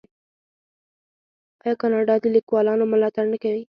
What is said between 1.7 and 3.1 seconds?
کاناډا د لیکوالانو